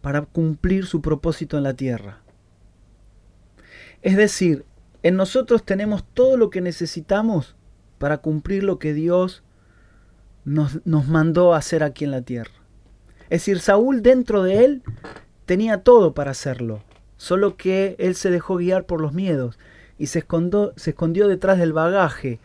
para 0.01 0.21
cumplir 0.21 0.85
su 0.85 1.01
propósito 1.01 1.57
en 1.57 1.63
la 1.63 1.73
tierra. 1.73 2.21
Es 4.01 4.15
decir, 4.15 4.65
en 5.03 5.17
nosotros 5.17 5.65
tenemos 5.65 6.05
todo 6.13 6.37
lo 6.37 6.49
que 6.49 6.61
necesitamos 6.61 7.57
para 7.97 8.19
cumplir 8.19 8.63
lo 8.63 8.79
que 8.79 8.93
Dios 8.93 9.43
nos, 10.45 10.85
mandó 10.85 11.53
a 11.53 11.57
hacer 11.57 11.83
aquí 11.83 12.05
en 12.05 12.11
la 12.11 12.21
tierra. 12.21 12.53
Es 13.23 13.41
decir, 13.41 13.59
Saúl 13.59 14.01
dentro 14.01 14.41
de 14.41 14.63
él 14.63 14.83
tenía 15.45 15.83
todo 15.83 16.13
para 16.13 16.31
hacerlo, 16.31 16.81
solo 17.17 17.57
que 17.57 17.97
él 17.99 18.15
se 18.15 18.29
dejó 18.29 18.55
guiar 18.55 18.85
por 18.85 19.01
los 19.01 19.11
miedos 19.11 19.59
y 19.97 20.07
se 20.07 20.25
se 20.77 20.89
escondió 20.91 21.27
detrás 21.27 21.57
del 21.57 21.73
bagaje, 21.73 22.39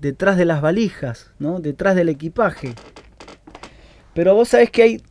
detrás 0.00 0.36
de 0.36 0.46
las 0.46 0.60
valijas, 0.60 1.32
¿no? 1.38 1.60
detrás 1.60 1.94
del 1.94 2.08
equipaje. 2.08 2.74
Pero 4.14 4.34
vos 4.34 4.48
sabés 4.50 4.70
que 4.70 4.82
hay 4.82 5.02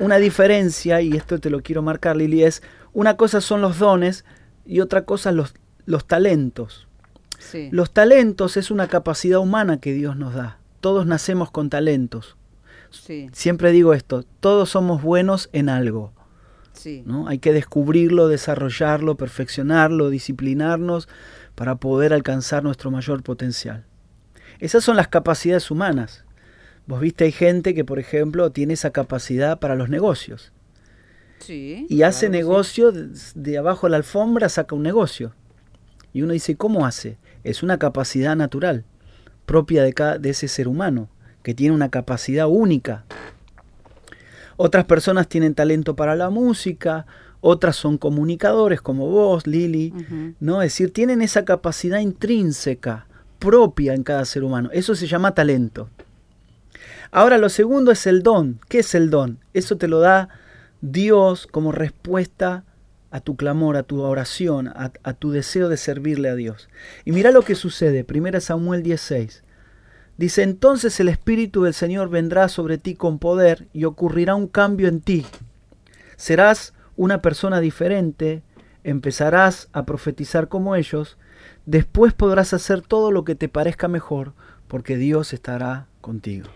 una 0.00 0.18
diferencia, 0.18 1.00
y 1.00 1.12
esto 1.16 1.38
te 1.38 1.50
lo 1.50 1.62
quiero 1.62 1.82
marcar, 1.82 2.16
Lili, 2.16 2.42
es 2.42 2.62
una 2.92 3.16
cosa 3.16 3.40
son 3.40 3.60
los 3.60 3.78
dones 3.78 4.24
y 4.66 4.80
otra 4.80 5.04
cosa 5.04 5.32
los, 5.32 5.54
los 5.86 6.06
talentos. 6.06 6.86
Sí. 7.38 7.68
Los 7.70 7.92
talentos 7.92 8.56
es 8.56 8.70
una 8.70 8.88
capacidad 8.88 9.38
humana 9.38 9.78
que 9.80 9.92
Dios 9.92 10.16
nos 10.16 10.34
da. 10.34 10.58
Todos 10.80 11.06
nacemos 11.06 11.50
con 11.50 11.70
talentos. 11.70 12.36
Sí, 12.90 13.28
Siempre 13.32 13.70
digo 13.70 13.92
esto, 13.94 14.24
todos 14.40 14.70
somos 14.70 15.02
buenos 15.02 15.50
en 15.52 15.68
algo. 15.68 16.12
sí. 16.72 17.02
¿no? 17.06 17.28
Hay 17.28 17.38
que 17.38 17.52
descubrirlo, 17.52 18.28
desarrollarlo, 18.28 19.16
perfeccionarlo, 19.16 20.10
disciplinarnos 20.10 21.08
para 21.54 21.74
poder 21.76 22.12
alcanzar 22.12 22.62
nuestro 22.62 22.90
mayor 22.90 23.22
potencial. 23.22 23.84
Esas 24.58 24.84
son 24.84 24.96
las 24.96 25.08
capacidades 25.08 25.70
humanas. 25.70 26.24
Vos 26.88 27.00
viste, 27.00 27.24
hay 27.24 27.32
gente 27.32 27.74
que, 27.74 27.84
por 27.84 27.98
ejemplo, 27.98 28.50
tiene 28.50 28.72
esa 28.72 28.90
capacidad 28.90 29.58
para 29.60 29.74
los 29.74 29.90
negocios. 29.90 30.52
Sí, 31.38 31.86
Y 31.88 32.02
hace 32.02 32.26
claro 32.26 32.32
que 32.32 32.38
sí. 32.38 32.42
negocio 32.42 32.92
de, 32.92 33.08
de 33.34 33.58
abajo 33.58 33.86
de 33.86 33.90
la 33.92 33.96
alfombra, 33.98 34.48
saca 34.48 34.74
un 34.74 34.82
negocio. 34.82 35.34
Y 36.14 36.22
uno 36.22 36.32
dice, 36.32 36.56
¿cómo 36.56 36.86
hace? 36.86 37.18
Es 37.44 37.62
una 37.62 37.78
capacidad 37.78 38.34
natural, 38.34 38.84
propia 39.44 39.82
de, 39.84 39.92
cada, 39.92 40.18
de 40.18 40.30
ese 40.30 40.48
ser 40.48 40.66
humano, 40.66 41.10
que 41.42 41.54
tiene 41.54 41.74
una 41.74 41.90
capacidad 41.90 42.48
única. 42.48 43.04
Otras 44.56 44.86
personas 44.86 45.28
tienen 45.28 45.54
talento 45.54 45.94
para 45.94 46.16
la 46.16 46.30
música, 46.30 47.06
otras 47.40 47.76
son 47.76 47.98
comunicadores 47.98 48.80
como 48.80 49.08
vos, 49.08 49.46
Lili. 49.46 49.92
¿no? 50.40 50.62
Es 50.62 50.72
decir, 50.72 50.92
tienen 50.92 51.22
esa 51.22 51.44
capacidad 51.44 52.00
intrínseca, 52.00 53.06
propia 53.38 53.94
en 53.94 54.02
cada 54.02 54.24
ser 54.24 54.42
humano. 54.42 54.70
Eso 54.72 54.94
se 54.94 55.06
llama 55.06 55.34
talento. 55.34 55.90
Ahora, 57.10 57.38
lo 57.38 57.48
segundo 57.48 57.90
es 57.90 58.06
el 58.06 58.22
don. 58.22 58.60
¿Qué 58.68 58.80
es 58.80 58.94
el 58.94 59.10
don? 59.10 59.38
Eso 59.54 59.76
te 59.76 59.88
lo 59.88 60.00
da 60.00 60.28
Dios 60.80 61.46
como 61.46 61.72
respuesta 61.72 62.64
a 63.10 63.20
tu 63.20 63.36
clamor, 63.36 63.76
a 63.76 63.82
tu 63.82 64.02
oración, 64.02 64.68
a, 64.68 65.12
tu 65.14 65.30
deseo 65.30 65.68
de 65.68 65.76
servirle 65.76 66.28
a 66.28 66.34
Dios. 66.34 66.68
Y 67.04 67.12
mira 67.12 67.30
lo 67.30 67.42
que 67.42 67.54
sucede, 67.54 68.06
1 68.08 68.40
Samuel 68.40 68.82
16. 68.82 69.42
Dice, 70.18 70.42
entonces 70.42 70.98
el 71.00 71.08
Espíritu 71.08 71.62
del 71.62 71.74
Señor 71.74 72.10
vendrá 72.10 72.48
sobre 72.48 72.76
ti 72.76 72.94
con 72.94 73.18
poder 73.18 73.68
y 73.72 73.84
ocurrirá 73.84 74.34
un 74.34 74.48
cambio 74.48 74.88
en 74.88 75.00
ti. 75.00 75.24
Serás 76.16 76.74
una 76.96 77.22
persona 77.22 77.60
diferente, 77.60 78.42
empezarás 78.82 79.68
a 79.72 79.86
profetizar 79.86 80.48
como 80.48 80.74
ellos, 80.74 81.16
después 81.66 82.12
podrás 82.12 82.52
hacer 82.52 82.82
todo 82.82 83.12
lo 83.12 83.24
que 83.24 83.36
te 83.36 83.48
parezca 83.48 83.86
mejor, 83.86 84.34
porque 84.66 84.96
Dios 84.96 85.32
estará 85.32 85.86
contigo. 86.00 86.48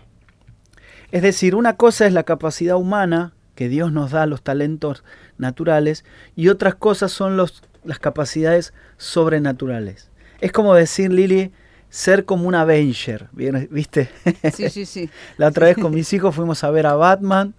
Es 1.13 1.21
decir, 1.21 1.53
una 1.53 1.75
cosa 1.77 2.07
es 2.07 2.11
la 2.13 2.23
capacidad 2.23 2.75
humana 2.75 3.33
que 3.53 3.69
Dios 3.69 3.91
nos 3.91 4.09
da, 4.09 4.25
los 4.25 4.41
talentos 4.41 5.03
naturales, 5.37 6.05
y 6.35 6.47
otras 6.47 6.73
cosas 6.73 7.11
son 7.11 7.37
los, 7.37 7.61
las 7.83 7.99
capacidades 7.99 8.73
sobrenaturales. 8.97 10.09
Es 10.41 10.51
como 10.51 10.73
decir, 10.73 11.13
Lili, 11.13 11.51
ser 11.91 12.25
como 12.25 12.47
un 12.47 12.55
Avenger. 12.55 13.27
¿viste? 13.31 14.09
Sí, 14.55 14.71
sí, 14.71 14.87
sí. 14.87 15.07
La 15.37 15.49
otra 15.49 15.67
vez 15.67 15.77
con 15.77 15.93
mis 15.93 16.11
hijos 16.13 16.33
fuimos 16.33 16.63
a 16.63 16.71
ver 16.71 16.87
a 16.87 16.95
Batman. 16.95 17.53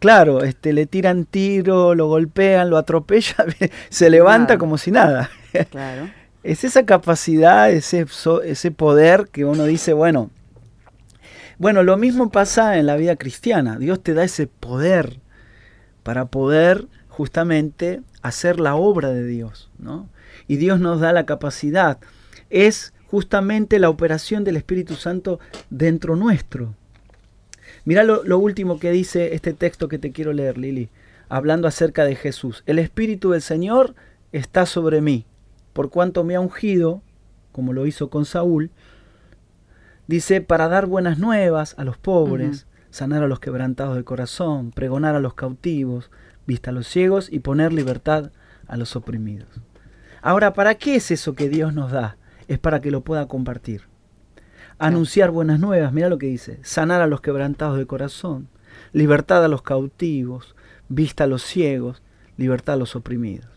Claro, 0.00 0.42
este, 0.42 0.72
le 0.72 0.86
tiran 0.86 1.26
tiro, 1.26 1.94
lo 1.94 2.08
golpean, 2.08 2.70
lo 2.70 2.76
atropellan, 2.76 3.54
se 3.88 4.10
levanta 4.10 4.54
Claro. 4.54 4.58
como 4.58 4.78
si 4.78 4.90
nada. 4.90 5.30
Claro. 5.70 6.10
Es 6.42 6.64
esa 6.64 6.86
capacidad, 6.86 7.70
ese 7.70 8.70
poder 8.70 9.28
que 9.30 9.44
uno 9.44 9.64
dice, 9.64 9.92
bueno, 9.92 10.30
bueno, 11.60 11.82
lo 11.82 11.98
mismo 11.98 12.30
pasa 12.30 12.78
en 12.78 12.86
la 12.86 12.96
vida 12.96 13.16
cristiana. 13.16 13.78
Dios 13.78 14.02
te 14.02 14.14
da 14.14 14.24
ese 14.24 14.46
poder 14.46 15.20
para 16.02 16.24
poder 16.24 16.86
justamente 17.10 18.00
hacer 18.22 18.58
la 18.58 18.76
obra 18.76 19.10
de 19.10 19.26
Dios, 19.26 19.68
¿no? 19.78 20.08
Y 20.48 20.56
Dios 20.56 20.80
nos 20.80 21.00
da 21.00 21.12
la 21.12 21.26
capacidad. 21.26 21.98
Es 22.48 22.94
justamente 23.08 23.78
la 23.78 23.90
operación 23.90 24.42
del 24.42 24.56
Espíritu 24.56 24.94
Santo 24.94 25.38
dentro 25.68 26.16
nuestro. 26.16 26.74
Mira 27.84 28.04
lo, 28.04 28.24
lo 28.24 28.38
último 28.38 28.78
que 28.78 28.90
dice 28.90 29.34
este 29.34 29.52
texto 29.52 29.86
que 29.88 29.98
te 29.98 30.12
quiero 30.12 30.32
leer, 30.32 30.56
Lili, 30.56 30.88
hablando 31.28 31.68
acerca 31.68 32.06
de 32.06 32.16
Jesús. 32.16 32.62
El 32.64 32.78
Espíritu 32.78 33.32
del 33.32 33.42
Señor 33.42 33.94
está 34.32 34.64
sobre 34.64 35.02
mí, 35.02 35.26
por 35.74 35.90
cuanto 35.90 36.24
me 36.24 36.36
ha 36.36 36.40
ungido, 36.40 37.02
como 37.52 37.74
lo 37.74 37.84
hizo 37.84 38.08
con 38.08 38.24
Saúl, 38.24 38.70
dice, 40.10 40.40
para 40.40 40.68
dar 40.68 40.86
buenas 40.86 41.18
nuevas 41.18 41.74
a 41.78 41.84
los 41.84 41.96
pobres, 41.96 42.66
sanar 42.90 43.22
a 43.22 43.28
los 43.28 43.38
quebrantados 43.38 43.96
de 43.96 44.02
corazón, 44.02 44.72
pregonar 44.72 45.14
a 45.14 45.20
los 45.20 45.34
cautivos, 45.34 46.10
vista 46.46 46.70
a 46.70 46.72
los 46.74 46.88
ciegos 46.88 47.32
y 47.32 47.38
poner 47.38 47.72
libertad 47.72 48.32
a 48.66 48.76
los 48.76 48.96
oprimidos. 48.96 49.48
Ahora, 50.20 50.52
¿para 50.52 50.74
qué 50.74 50.96
es 50.96 51.12
eso 51.12 51.34
que 51.34 51.48
Dios 51.48 51.74
nos 51.74 51.92
da? 51.92 52.16
Es 52.48 52.58
para 52.58 52.80
que 52.80 52.90
lo 52.90 53.02
pueda 53.02 53.28
compartir. 53.28 53.82
Anunciar 54.78 55.30
buenas 55.30 55.60
nuevas, 55.60 55.92
mira 55.92 56.08
lo 56.08 56.18
que 56.18 56.26
dice, 56.26 56.58
sanar 56.62 57.00
a 57.00 57.06
los 57.06 57.20
quebrantados 57.20 57.78
de 57.78 57.86
corazón, 57.86 58.48
libertad 58.92 59.44
a 59.44 59.48
los 59.48 59.62
cautivos, 59.62 60.56
vista 60.88 61.24
a 61.24 61.26
los 61.28 61.44
ciegos, 61.44 62.02
libertad 62.36 62.74
a 62.74 62.78
los 62.78 62.96
oprimidos. 62.96 63.48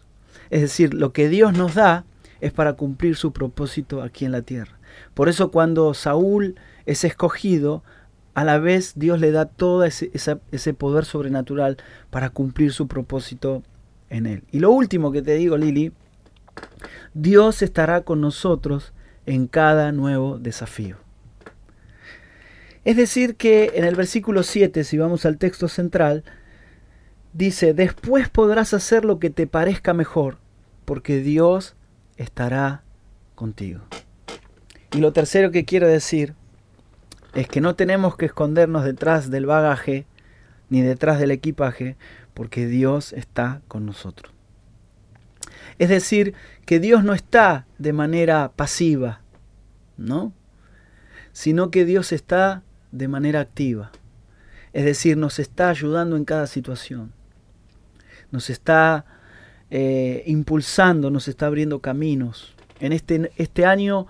Es 0.51 0.61
decir, 0.61 0.93
lo 0.93 1.13
que 1.13 1.29
Dios 1.29 1.57
nos 1.57 1.73
da 1.73 2.05
es 2.41 2.51
para 2.51 2.73
cumplir 2.73 3.15
su 3.15 3.33
propósito 3.33 4.03
aquí 4.03 4.25
en 4.25 4.33
la 4.33 4.43
tierra. 4.43 4.77
Por 5.13 5.29
eso 5.29 5.51
cuando 5.51 5.93
Saúl 5.93 6.55
es 6.85 7.03
escogido, 7.03 7.83
a 8.33 8.43
la 8.43 8.57
vez 8.57 8.93
Dios 8.95 9.19
le 9.19 9.31
da 9.31 9.45
todo 9.45 9.83
ese, 9.83 10.11
ese 10.51 10.73
poder 10.73 11.05
sobrenatural 11.05 11.77
para 12.09 12.29
cumplir 12.29 12.73
su 12.73 12.87
propósito 12.87 13.63
en 14.09 14.25
él. 14.25 14.43
Y 14.51 14.59
lo 14.59 14.71
último 14.71 15.11
que 15.11 15.21
te 15.21 15.35
digo, 15.35 15.57
Lili, 15.57 15.91
Dios 17.13 17.61
estará 17.61 18.01
con 18.01 18.21
nosotros 18.21 18.93
en 19.25 19.47
cada 19.47 19.91
nuevo 19.91 20.39
desafío. 20.39 20.97
Es 22.85 22.97
decir, 22.97 23.35
que 23.35 23.71
en 23.75 23.85
el 23.85 23.95
versículo 23.95 24.43
7, 24.43 24.83
si 24.83 24.97
vamos 24.97 25.25
al 25.25 25.37
texto 25.37 25.67
central, 25.67 26.23
dice, 27.31 27.73
después 27.73 28.29
podrás 28.29 28.73
hacer 28.73 29.05
lo 29.05 29.19
que 29.19 29.29
te 29.29 29.47
parezca 29.47 29.93
mejor, 29.93 30.37
porque 30.85 31.19
Dios 31.19 31.75
estará 32.17 32.83
contigo. 33.35 33.81
Y 34.93 34.99
lo 34.99 35.11
tercero 35.11 35.51
que 35.51 35.65
quiero 35.65 35.87
decir 35.87 36.35
es 37.33 37.47
que 37.47 37.61
no 37.61 37.75
tenemos 37.75 38.15
que 38.15 38.27
escondernos 38.27 38.83
detrás 38.83 39.31
del 39.31 39.47
bagaje 39.47 40.05
ni 40.69 40.81
detrás 40.81 41.19
del 41.19 41.31
equipaje, 41.31 41.97
porque 42.33 42.67
Dios 42.67 43.13
está 43.13 43.61
con 43.67 43.85
nosotros. 43.85 44.31
Es 45.79 45.89
decir, 45.89 46.35
que 46.65 46.79
Dios 46.79 47.03
no 47.03 47.13
está 47.13 47.65
de 47.79 47.93
manera 47.93 48.51
pasiva, 48.55 49.21
¿no? 49.97 50.31
Sino 51.31 51.71
que 51.71 51.85
Dios 51.85 52.11
está 52.11 52.63
de 52.91 53.07
manera 53.07 53.39
activa. 53.39 53.91
Es 54.73 54.85
decir, 54.85 55.17
nos 55.17 55.39
está 55.39 55.69
ayudando 55.69 56.15
en 56.15 56.25
cada 56.25 56.47
situación. 56.47 57.13
Nos 58.31 58.49
está 58.49 59.05
eh, 59.71 60.23
impulsando, 60.27 61.09
nos 61.09 61.27
está 61.27 61.47
abriendo 61.47 61.79
caminos. 61.79 62.55
En 62.79 62.93
este, 62.93 63.31
este 63.37 63.65
año 63.65 64.07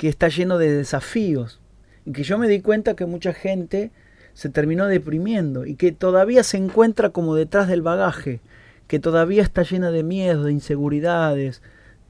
que 0.00 0.08
está 0.08 0.28
lleno 0.28 0.56
de 0.56 0.72
desafíos. 0.72 1.60
Y 2.06 2.12
que 2.12 2.22
yo 2.22 2.38
me 2.38 2.48
di 2.48 2.62
cuenta 2.62 2.96
que 2.96 3.04
mucha 3.04 3.34
gente 3.34 3.90
se 4.32 4.48
terminó 4.48 4.86
deprimiendo 4.86 5.66
y 5.66 5.74
que 5.74 5.92
todavía 5.92 6.42
se 6.42 6.56
encuentra 6.56 7.10
como 7.10 7.34
detrás 7.34 7.68
del 7.68 7.82
bagaje, 7.82 8.40
que 8.86 8.98
todavía 8.98 9.42
está 9.42 9.62
llena 9.62 9.90
de 9.90 10.02
miedos, 10.02 10.46
de 10.46 10.52
inseguridades, 10.52 11.60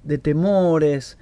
de 0.04 0.18
temores, 0.18 1.18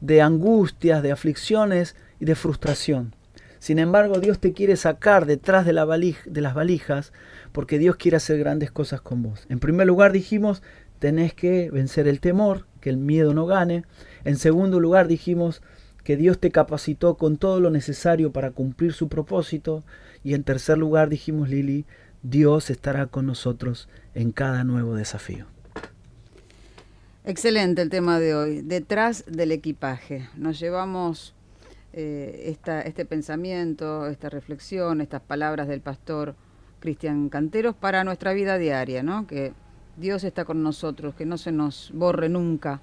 de 0.00 0.20
angustias, 0.20 1.04
de 1.04 1.12
aflicciones 1.12 1.94
y 2.18 2.24
de 2.24 2.34
frustración. 2.34 3.14
Sin 3.60 3.78
embargo, 3.78 4.18
Dios 4.18 4.40
te 4.40 4.52
quiere 4.52 4.74
sacar 4.74 5.24
detrás 5.24 5.66
de, 5.66 5.72
la 5.72 5.86
de 5.86 6.40
las 6.40 6.54
valijas 6.54 7.12
porque 7.52 7.78
Dios 7.78 7.94
quiere 7.94 8.16
hacer 8.16 8.40
grandes 8.40 8.72
cosas 8.72 9.00
con 9.00 9.22
vos. 9.22 9.46
En 9.50 9.60
primer 9.60 9.86
lugar 9.86 10.10
dijimos, 10.10 10.64
tenés 10.98 11.32
que 11.32 11.70
vencer 11.70 12.08
el 12.08 12.18
temor, 12.18 12.66
que 12.80 12.90
el 12.90 12.96
miedo 12.96 13.34
no 13.34 13.46
gane. 13.46 13.84
En 14.24 14.36
segundo 14.36 14.80
lugar 14.80 15.06
dijimos 15.06 15.62
que 16.08 16.16
Dios 16.16 16.38
te 16.38 16.50
capacitó 16.50 17.18
con 17.18 17.36
todo 17.36 17.60
lo 17.60 17.68
necesario 17.68 18.32
para 18.32 18.52
cumplir 18.52 18.94
su 18.94 19.10
propósito. 19.10 19.84
Y 20.24 20.32
en 20.32 20.42
tercer 20.42 20.78
lugar 20.78 21.10
dijimos, 21.10 21.50
Lili, 21.50 21.84
Dios 22.22 22.70
estará 22.70 23.08
con 23.08 23.26
nosotros 23.26 23.90
en 24.14 24.32
cada 24.32 24.64
nuevo 24.64 24.94
desafío. 24.94 25.44
Excelente 27.26 27.82
el 27.82 27.90
tema 27.90 28.20
de 28.20 28.34
hoy, 28.34 28.62
detrás 28.62 29.26
del 29.26 29.52
equipaje. 29.52 30.30
Nos 30.34 30.58
llevamos 30.58 31.34
eh, 31.92 32.56
este 32.86 33.04
pensamiento, 33.04 34.06
esta 34.06 34.30
reflexión, 34.30 35.02
estas 35.02 35.20
palabras 35.20 35.68
del 35.68 35.82
pastor 35.82 36.36
Cristian 36.80 37.28
Canteros 37.28 37.76
para 37.76 38.02
nuestra 38.02 38.32
vida 38.32 38.56
diaria, 38.56 39.02
¿no? 39.02 39.26
Que 39.26 39.52
Dios 39.98 40.24
está 40.24 40.46
con 40.46 40.62
nosotros, 40.62 41.14
que 41.14 41.26
no 41.26 41.36
se 41.36 41.52
nos 41.52 41.90
borre 41.92 42.30
nunca, 42.30 42.80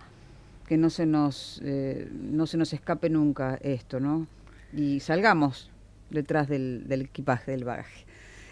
que 0.67 0.77
no 0.77 0.89
se 0.89 1.05
nos, 1.05 1.62
eh, 1.63 2.10
no 2.12 2.48
se 2.48 2.57
nos 2.57 2.74
escape 2.74 3.10
nunca 3.10 3.57
esto, 3.62 4.00
¿no? 4.00 4.27
Y 4.74 5.00
salgamos 5.00 5.69
detrás 6.10 6.48
del, 6.48 6.88
del 6.88 7.01
equipaje, 7.01 7.51
del 7.51 7.63
bagaje. 7.63 8.05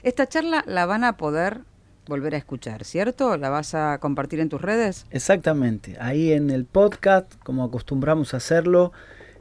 Esta 0.04 0.28
charla 0.28 0.64
la 0.68 0.86
van 0.86 1.04
a 1.04 1.18
poder 1.18 1.62
volver 2.08 2.36
a 2.36 2.38
escuchar, 2.38 2.84
¿cierto? 2.84 3.38
¿La 3.38 3.50
vas 3.50 3.76
a 3.76 3.98
compartir 4.00 4.40
en 4.40 4.50
tus 4.50 4.62
redes? 4.62 5.06
Exactamente, 5.12 5.96
ahí 6.00 6.34
en 6.34 6.50
el 6.50 6.66
podcast, 6.66 7.34
como 7.44 7.64
acostumbramos 7.64 8.34
a 8.34 8.38
hacerlo, 8.38 8.92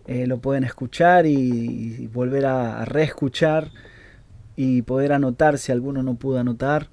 eh, 0.06 0.26
lo 0.26 0.38
pueden 0.38 0.64
escuchar 0.64 1.26
y, 1.26 2.08
volver 2.12 2.46
a, 2.46 2.84
reescuchar 2.84 3.70
y 4.56 4.82
poder 4.82 5.12
anotar 5.12 5.58
si 5.58 5.72
alguno 5.72 6.02
no 6.02 6.14
pudo 6.14 6.38
anotar 6.38 6.88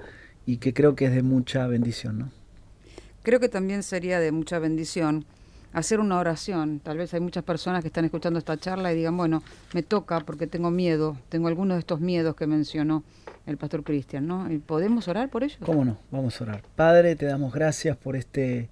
y 0.45 0.57
que 0.57 0.73
creo 0.73 0.95
que 0.95 1.05
es 1.05 1.13
de 1.13 1.23
mucha 1.23 1.67
bendición, 1.67 2.19
¿no? 2.19 2.31
Creo 3.21 3.39
que 3.39 3.49
también 3.49 3.83
sería 3.83 4.19
de 4.19 4.31
mucha 4.31 4.59
bendición 4.59 5.25
hacer 5.73 5.99
una 5.99 6.17
oración. 6.17 6.79
Tal 6.79 6.97
vez 6.97 7.13
hay 7.13 7.19
muchas 7.19 7.43
personas 7.43 7.81
que 7.81 7.87
están 7.87 8.05
escuchando 8.05 8.39
esta 8.39 8.57
charla 8.57 8.91
y 8.91 8.95
digan, 8.95 9.15
bueno, 9.15 9.43
me 9.73 9.83
toca 9.83 10.19
porque 10.21 10.47
tengo 10.47 10.71
miedo, 10.71 11.17
tengo 11.29 11.47
algunos 11.47 11.75
de 11.75 11.79
estos 11.79 11.99
miedos 11.99 12.35
que 12.35 12.47
mencionó 12.47 13.03
el 13.45 13.57
pastor 13.57 13.83
Cristian, 13.83 14.27
¿no? 14.27 14.51
¿Y 14.51 14.59
¿Podemos 14.59 15.07
orar 15.07 15.29
por 15.29 15.43
ellos? 15.43 15.59
¿Cómo 15.65 15.85
no? 15.85 15.97
Vamos 16.11 16.39
a 16.39 16.43
orar. 16.43 16.63
Padre, 16.75 17.15
te 17.15 17.25
damos 17.25 17.53
gracias 17.53 17.97
por 17.97 18.15
este, 18.15 18.69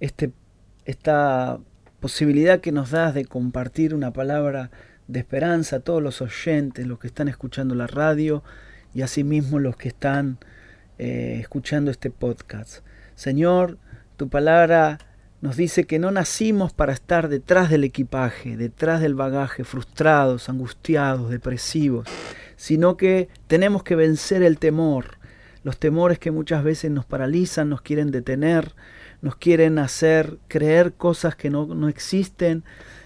este, 0.00 0.32
esta 0.84 1.58
posibilidad 2.00 2.60
que 2.60 2.72
nos 2.72 2.90
das 2.90 3.14
de 3.14 3.24
compartir 3.24 3.94
una 3.94 4.12
palabra 4.12 4.70
de 5.08 5.20
esperanza 5.20 5.76
a 5.76 5.80
todos 5.80 6.02
los 6.02 6.20
oyentes, 6.22 6.86
los 6.86 6.98
que 6.98 7.06
están 7.06 7.28
escuchando 7.28 7.74
la 7.74 7.86
radio 7.86 8.42
y 8.94 9.02
asimismo 9.02 9.58
los 9.58 9.76
que 9.76 9.88
están 9.88 10.38
eh, 10.98 11.38
escuchando 11.40 11.90
este 11.90 12.10
podcast. 12.10 12.84
Señor, 13.14 13.78
tu 14.16 14.28
palabra 14.28 14.98
nos 15.42 15.56
dice 15.56 15.84
que 15.84 15.98
no 15.98 16.12
nacimos 16.12 16.72
para 16.72 16.92
estar 16.92 17.28
detrás 17.28 17.68
del 17.68 17.82
equipaje, 17.82 18.56
detrás 18.56 19.00
del 19.00 19.16
bagaje, 19.16 19.64
frustrados, 19.64 20.48
angustiados, 20.48 21.30
depresivos, 21.30 22.06
sino 22.54 22.96
que 22.96 23.28
tenemos 23.48 23.82
que 23.82 23.96
vencer 23.96 24.44
el 24.44 24.58
temor, 24.58 25.18
los 25.64 25.78
temores 25.78 26.20
que 26.20 26.30
muchas 26.30 26.62
veces 26.62 26.92
nos 26.92 27.06
paralizan, 27.06 27.68
nos 27.68 27.82
quieren 27.82 28.12
detener, 28.12 28.72
nos 29.20 29.34
quieren 29.34 29.80
hacer 29.80 30.38
creer 30.46 30.92
cosas 30.92 31.34
que 31.34 31.50
no, 31.50 31.66
no 31.66 31.88
existen, 31.88 32.62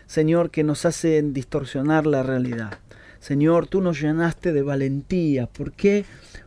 Señor, 0.06 0.50
que 0.50 0.62
nos 0.62 0.84
hacen 0.84 1.32
distorsionar 1.32 2.06
la 2.06 2.22
realidad. 2.22 2.78
Señor, 3.18 3.66
tú 3.66 3.80
nos 3.80 3.98
llenaste 3.98 4.52
de 4.52 4.60
valentía. 4.60 5.46
¿Por 5.46 5.72
qué? 5.72 6.04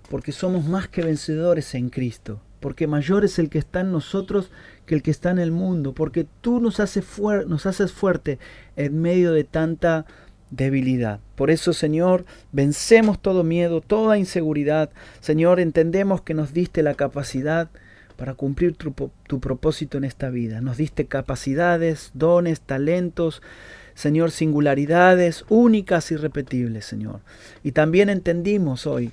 Porque 0.08 0.34
somos 0.34 0.66
más 0.66 0.88
que 0.88 1.02
vencedores 1.02 1.74
en 1.74 1.90
Cristo. 1.90 2.42
Porque 2.60 2.88
mayor 2.88 3.24
es 3.26 3.40
el 3.40 3.50
que 3.50 3.60
está 3.60 3.82
en 3.82 3.92
nosotros 3.92 4.52
que 4.86 4.96
el 4.96 5.04
que 5.04 5.12
está 5.12 5.30
en 5.30 5.38
el 5.40 5.52
mundo, 5.52 5.94
porque 5.94 6.26
tú 6.42 6.60
nos, 6.60 6.80
haces 6.80 7.06
fuerte 7.06 8.40
en 8.76 9.02
medio 9.02 9.34
de 9.34 9.44
tanta 9.44 10.08
debilidad. 10.50 11.20
Por 11.36 11.52
eso, 11.52 11.74
Señor, 11.74 12.26
vencemos 12.52 13.22
todo 13.22 13.44
miedo, 13.44 13.82
toda 13.82 14.18
inseguridad. 14.18 14.90
Señor, 15.20 15.60
entendemos 15.60 16.22
que 16.22 16.34
nos 16.34 16.54
diste 16.54 16.82
la 16.82 16.96
capacidad 16.96 17.70
para 18.18 18.34
cumplir 18.34 18.76
tu, 18.76 18.92
tu, 19.28 19.40
propósito 19.40 19.98
en 20.00 20.06
esta 20.06 20.30
vida. 20.30 20.60
Nos 20.60 20.78
diste 20.78 21.06
capacidades, 21.06 22.10
dones, 22.16 22.62
talentos, 22.62 23.44
Señor, 23.94 24.32
singularidades 24.32 25.46
únicas 25.50 26.12
y 26.12 26.16
repetibles, 26.16 26.86
Señor. 26.86 27.20
Y 27.64 27.74
también 27.74 28.10
entendimos 28.10 28.88
hoy, 28.88 29.12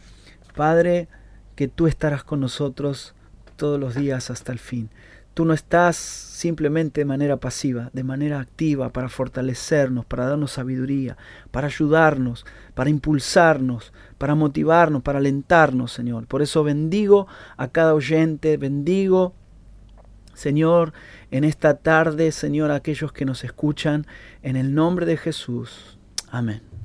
Padre, 0.54 1.08
que 1.54 1.68
tú 1.68 1.86
estarás 1.86 2.24
con 2.24 2.40
nosotros 2.40 3.15
todos 3.56 3.80
los 3.80 3.94
días 3.94 4.30
hasta 4.30 4.52
el 4.52 4.58
fin. 4.58 4.90
Tú 5.34 5.44
no 5.44 5.52
estás 5.52 5.96
simplemente 5.96 7.02
de 7.02 7.04
manera 7.04 7.36
pasiva, 7.36 7.90
de 7.92 8.04
manera 8.04 8.40
activa 8.40 8.90
para 8.90 9.10
fortalecernos, 9.10 10.06
para 10.06 10.26
darnos 10.26 10.52
sabiduría, 10.52 11.18
para 11.50 11.66
ayudarnos, 11.66 12.46
para 12.74 12.88
impulsarnos, 12.88 13.92
para 14.16 14.34
motivarnos, 14.34 15.02
para 15.02 15.18
alentarnos, 15.18 15.92
Señor. 15.92 16.26
Por 16.26 16.40
eso 16.40 16.64
bendigo 16.64 17.26
a 17.58 17.68
cada 17.68 17.92
oyente, 17.92 18.56
bendigo, 18.56 19.34
Señor, 20.32 20.92
en 21.30 21.44
esta 21.44 21.78
tarde, 21.78 22.32
Señor, 22.32 22.70
aquellos 22.70 23.12
que 23.12 23.24
nos 23.24 23.44
escuchan, 23.44 24.06
en 24.42 24.56
el 24.56 24.74
nombre 24.74 25.04
de 25.04 25.16
Jesús. 25.16 25.98
Amén. 26.30 26.75